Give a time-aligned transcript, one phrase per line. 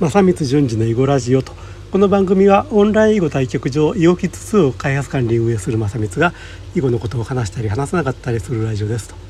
[0.00, 1.52] 正光順次の囲碁ラジオと
[1.92, 6.32] この番組はオンライン囲碁対局場囲碁キッズ2を開発管理運営する正光が
[6.74, 9.29] 囲碁のことを話したり話さなかったりするラジオですと。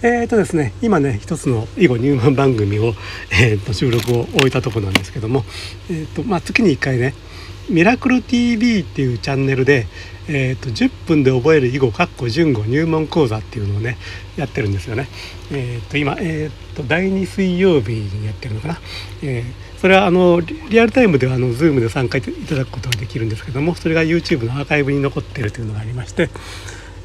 [0.00, 2.94] えーとですね、今ね一つの囲碁入門番組を、
[3.42, 5.44] えー、と収録を終えたところなんですけども、
[5.90, 7.14] えーとまあ、月に1回ね
[7.68, 9.88] 「ミラクル TV」っていうチャンネルで、
[10.28, 13.98] えーと、10分で覚える囲碁かっこ順語入門講座っていうのをね
[14.36, 15.08] やってるんですよね。
[15.50, 18.80] えーと、今、えーと、第2水曜日にやってるのかな。
[19.22, 26.30] えーそれはあのリアルタイムではあの Zoom で参加いただくことができるんですけどもそれが YouTube のアーカイブに残っているというのがありまして、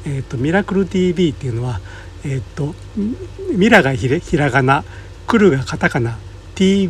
[0.06, 1.80] えーと、ミラクル TV っていうのは、
[2.24, 2.74] えーと、
[3.54, 4.84] ミラがひらがな
[5.26, 6.18] クルがカタカナ
[6.54, 6.88] T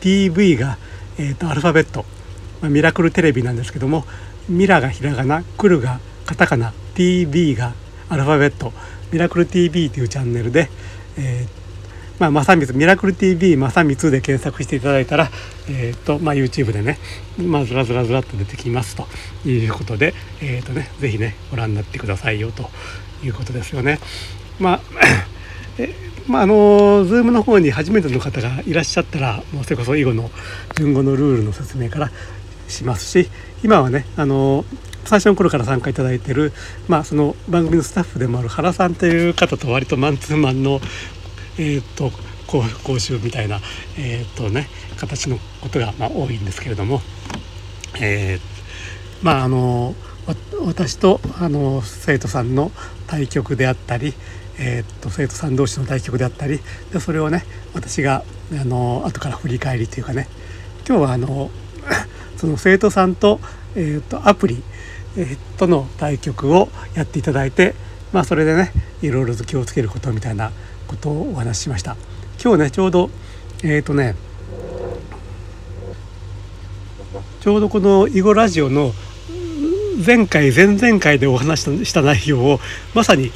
[0.00, 0.76] TV が、
[1.18, 2.04] えーと、アルファベット、
[2.60, 4.04] まあ、ミラクルテレビなんですけども
[4.48, 7.72] ミラがひらがなクルがカタカナ TV が
[8.10, 8.72] アルファベット
[9.12, 10.68] ミラクル TV というチャンネルで、
[11.16, 11.64] えー
[12.18, 15.30] まあ、正光ミラクル TV 正光で検索していただいたら、
[15.68, 16.98] えーとまあ、YouTube でね、
[17.38, 19.06] まあ、ずらずらずらっと出てきますと
[19.48, 22.70] いうことで、えーとね、ぜひねご覧になってくださいよと
[23.24, 23.98] いうことですよね。
[24.58, 24.80] まあ
[25.78, 25.94] え
[26.26, 30.30] まあ、あの Zoom の方に初めての方がいらっしゃったらもうそれこそ囲碁の
[30.76, 32.10] 順語のルールの説明から
[32.66, 33.28] しますし
[33.62, 34.64] 今はねあの
[35.04, 36.54] 最初の頃から参加いただいてる、
[36.88, 40.80] まあ、その番組のスタッフでもある原さんという方と割とマンツーマンの
[41.56, 42.10] えーと、
[42.46, 43.60] 講習みたいな、
[43.96, 44.66] えーとね、
[44.98, 47.00] 形のことが、まあ、多いんですけれども、
[48.00, 48.40] えー、
[49.22, 49.94] まああの
[50.64, 52.70] 私とあの生徒さんの
[53.06, 54.14] 対局であったり、
[54.58, 56.60] えーと、生徒さん同士の対局であったり
[56.92, 57.44] でそれをね
[57.74, 60.28] 私があの後から振り返りというかね
[60.88, 61.50] 今日はあの
[62.36, 63.40] その生徒さんと,、
[63.74, 64.62] えーと、アプリ、
[65.16, 67.74] えー、との対局をやっていただいて、
[68.12, 68.72] まあ、それでね
[69.02, 70.52] いろいろと気をつけることみたいな
[70.88, 71.96] ことをお話ししました。
[72.42, 73.10] 今日ねちょうど
[73.62, 74.14] えっ、とね
[77.40, 78.92] ちょうどこの囲碁ラジオの
[79.94, 82.60] 前回前々回でお話しした内容を
[82.94, 83.30] まさに、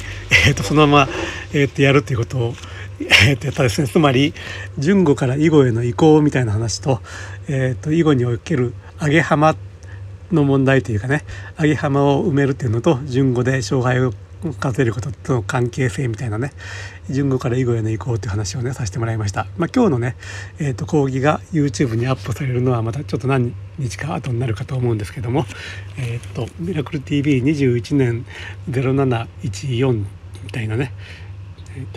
[0.47, 1.09] えー、とそのまま、
[1.53, 2.53] えー、とやるっていうことを、
[2.99, 3.87] えー、とやったですね。
[3.87, 4.33] つまり
[4.77, 7.01] 順語から囲碁への移行みたいな話と,、
[7.47, 9.55] えー、と囲碁における上げ浜
[10.31, 11.23] の問題というかね
[11.59, 14.13] 上げ浜を埋めるっていうのと順語で障害を
[14.59, 16.53] 数えることとの関係性みたいなね
[17.09, 20.15] 順語から囲碁への移行という話をねさせてもらいました、まあ、今日のね、
[20.59, 25.45] えーと、講義が YouTube にアップされるのはまたちょっと何日か後になるかと思うんですけども
[25.97, 28.25] えっ、ー、と「ミラクル TV21 年
[28.69, 29.93] 0714」
[30.43, 30.93] みたいなね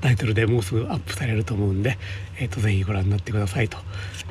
[0.00, 1.98] タイトルでもうすぐアップされると思うんで、
[2.38, 3.78] えーと、ぜひご覧になってくださいと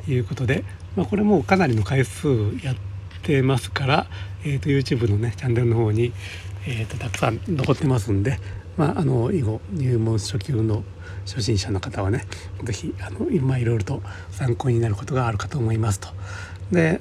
[0.08, 0.64] いうことで、
[0.96, 2.28] まあ、これもかなりの回数
[2.62, 2.95] やって
[3.42, 4.06] ますから、
[4.44, 6.12] えーと、YouTube のねチャンネルの方に、
[6.66, 8.38] えーと、たくさん残ってますんで、
[8.76, 10.84] まあ、あの囲碁入門初級の
[11.24, 12.24] 初心者の方はね
[12.62, 16.08] 是非あの今いろいろと参考になることがあるかと思いますと。
[16.70, 17.00] で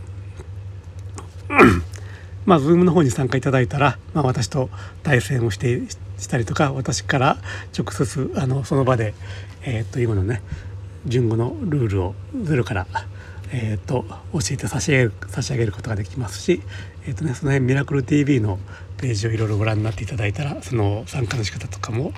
[2.46, 4.70] まあ Zoom の方に参加いただいたら、まあ、私と
[5.04, 5.82] 対戦をして
[6.18, 7.38] したりとか私から
[7.78, 9.14] 直接あのその場で、
[9.64, 10.42] えー、っと今のね
[11.06, 12.88] 順語のルールをゼロから
[13.52, 16.62] えーと、教えて差し上げ差し上げることができますし、
[17.06, 18.60] えーとね、その辺ミラクル TV の
[18.98, 22.14] ページをいろいろご覧になっていただいたらその参加の仕方とかも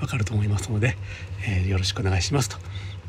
[0.00, 0.96] 分かると思いますので、
[1.46, 2.56] えー、よろしくお願いしますと。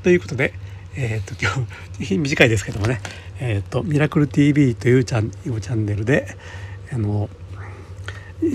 [0.03, 0.53] ということで、
[0.95, 1.65] えーと、今
[1.99, 3.01] 日 短いですけどもね
[3.39, 6.37] 「えーと、ミラクル TV」というチャンチャンネルで
[6.91, 7.29] あの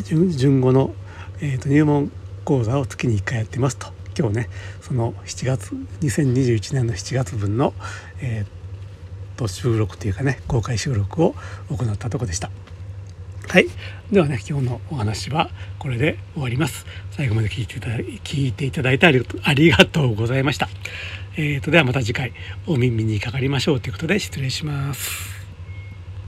[0.06, 0.94] 順語の、
[1.40, 2.12] えー、と入門
[2.44, 3.92] 講座を月に1回やってますと。
[4.18, 4.48] 今日ね
[4.80, 7.72] その7月2021年の7月分の、
[8.20, 8.57] えー
[9.38, 11.34] と収録というかね公開収録を
[11.70, 12.50] 行ったとこでした。
[13.48, 13.66] はい。
[14.12, 16.84] ではね今日のお話はこれで終わります。
[17.12, 19.10] 最後まで聞いていただ聞いていただいてあ
[19.54, 20.68] りがとうございました。
[21.36, 22.32] えーとではまた次回
[22.66, 25.37] お耳にかかりましょうということで失礼します。